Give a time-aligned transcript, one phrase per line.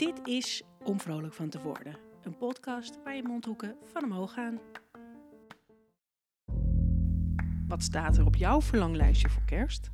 [0.00, 1.96] Dit is Om Vrolijk van te Worden.
[2.22, 4.60] Een podcast waar je mondhoeken van omhoog gaan.
[7.68, 9.90] Wat staat er op jouw verlanglijstje voor kerst?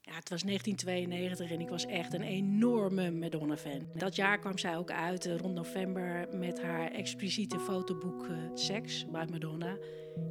[0.00, 3.88] Ja, het was 1992 en ik was echt een enorme Madonna-fan.
[3.94, 9.06] Dat jaar kwam zij ook uit eh, rond november met haar expliciete fotoboek uh, Seks
[9.10, 9.76] bij Madonna.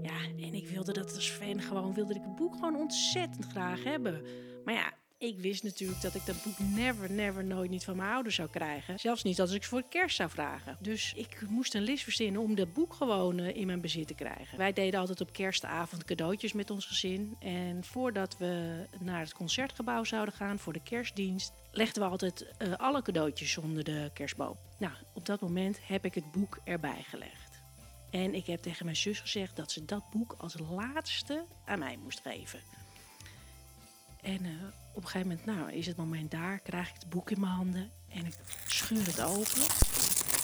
[0.01, 3.83] Ja, en ik wilde dat als fan gewoon, wilde ik het boek gewoon ontzettend graag
[3.83, 4.21] hebben.
[4.65, 8.11] Maar ja, ik wist natuurlijk dat ik dat boek never, never, nooit niet van mijn
[8.11, 8.99] ouders zou krijgen.
[8.99, 10.77] Zelfs niet als ik ze voor kerst zou vragen.
[10.79, 14.13] Dus ik moest een list verzinnen om dat boek gewoon uh, in mijn bezit te
[14.13, 14.57] krijgen.
[14.57, 17.35] Wij deden altijd op kerstavond cadeautjes met ons gezin.
[17.39, 22.73] En voordat we naar het concertgebouw zouden gaan voor de kerstdienst, legden we altijd uh,
[22.73, 24.57] alle cadeautjes onder de kerstboom.
[24.79, 27.63] Nou, op dat moment heb ik het boek erbij gelegd.
[28.11, 31.97] En ik heb tegen mijn zus gezegd dat ze dat boek als laatste aan mij
[32.03, 32.59] moest geven.
[34.25, 34.51] En uh,
[34.93, 37.51] op een gegeven moment, nou, is het moment daar, krijg ik het boek in mijn
[37.51, 38.33] handen en ik
[38.65, 39.61] scheur het open.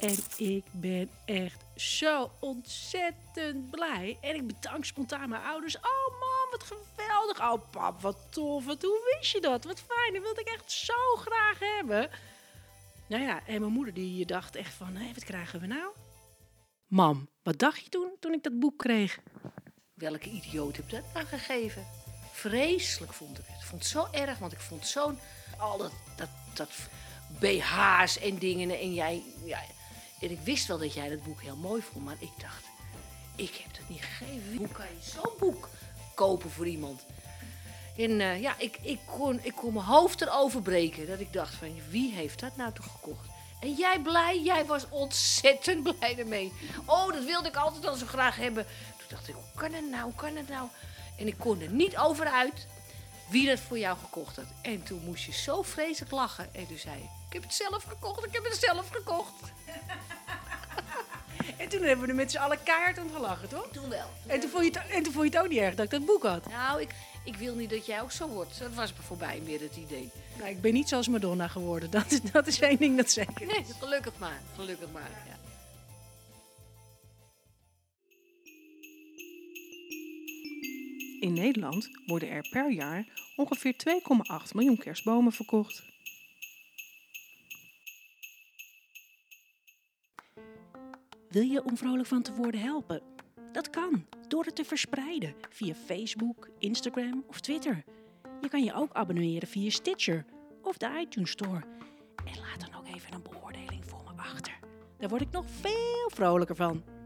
[0.01, 4.17] En ik ben echt zo ontzettend blij.
[4.21, 5.77] En ik bedank spontaan mijn ouders.
[5.77, 7.41] Oh man, wat geweldig.
[7.41, 8.65] Oh pap, wat tof.
[8.65, 9.63] Wat, hoe wist je dat?
[9.63, 10.13] Wat fijn.
[10.13, 12.09] Dat wilde ik echt zo graag hebben.
[13.07, 15.91] Nou ja, en mijn moeder die dacht echt van, hé, wat krijgen we nou?
[16.87, 19.19] Mam, wat dacht je toen, toen ik dat boek kreeg?
[19.93, 21.85] Welke idioot heb dat nou gegeven?
[22.41, 23.55] Vreselijk vond ik het.
[23.55, 25.19] Ik vond het zo erg, want ik vond zo'n...
[25.57, 26.69] Al dat, dat, dat
[27.39, 28.79] BH's en dingen.
[28.79, 29.23] En jij...
[29.43, 29.59] Ja,
[30.21, 32.63] en ik wist wel dat jij dat boek heel mooi vond, maar ik dacht...
[33.35, 34.57] Ik heb het niet gegeven.
[34.57, 35.69] Hoe kan je zo'n boek
[36.15, 37.05] kopen voor iemand?
[37.97, 41.07] En uh, ja, ik, ik, kon, ik kon mijn hoofd erover breken.
[41.07, 43.27] Dat ik dacht van, wie heeft dat nou toch gekocht?
[43.59, 44.41] En jij blij?
[44.41, 46.53] Jij was ontzettend blij ermee.
[46.85, 48.65] Oh, dat wilde ik altijd al zo graag hebben.
[48.97, 50.03] Toen dacht ik, hoe kan het nou?
[50.03, 50.67] Hoe kan het nou?
[51.21, 52.67] En ik kon er niet over uit
[53.29, 54.45] wie dat voor jou gekocht had.
[54.61, 56.53] En toen moest je zo vreselijk lachen.
[56.53, 59.33] En toen zei je, ik heb het zelf gekocht, ik heb het zelf gekocht.
[61.61, 63.67] en toen hebben we er met z'n allen keihard om gelachen, toch?
[63.71, 64.07] Toen wel.
[64.27, 65.91] En toen, vond je het, en toen vond je het ook niet erg dat ik
[65.91, 66.47] dat boek had?
[66.49, 66.89] Nou, ik,
[67.23, 68.59] ik wil niet dat jij ook zo wordt.
[68.59, 70.11] Dat was voorbij weer het idee.
[70.37, 71.91] Nou, ik ben niet zoals Madonna geworden.
[71.99, 73.47] Dat is, dat is één ding dat zeker is.
[73.47, 74.41] Nee, gelukkig maar.
[74.55, 75.40] Gelukkig maar, ja.
[81.21, 83.05] In Nederland worden er per jaar
[83.35, 85.83] ongeveer 2,8 miljoen kerstbomen verkocht.
[91.29, 93.01] Wil je om vrolijk van te worden helpen?
[93.51, 97.83] Dat kan door het te verspreiden via Facebook, Instagram of Twitter.
[98.41, 100.25] Je kan je ook abonneren via Stitcher
[100.61, 101.63] of de iTunes Store.
[102.25, 104.59] En laat dan ook even een beoordeling voor me achter.
[104.97, 107.00] Daar word ik nog veel vrolijker van.